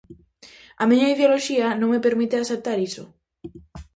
A 0.81 0.83
miña 0.89 1.11
ideoloxía 1.13 1.67
non 1.79 1.91
me 1.93 2.03
permite 2.05 2.35
aceptar 2.37 2.77
iso. 2.89 3.03